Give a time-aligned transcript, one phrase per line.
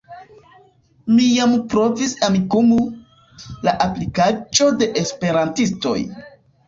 [1.17, 2.79] Mi jam provis Amikumu,
[3.69, 5.97] la aplikaĵo de Esperantistoj.